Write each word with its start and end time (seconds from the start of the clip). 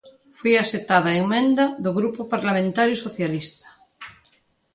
Foi 0.39 0.53
aceptada 0.57 1.07
a 1.11 1.19
emenda 1.23 1.65
do 1.83 1.91
Grupo 1.99 2.21
Parlamentario 2.33 2.95
Socialista. 3.05 3.67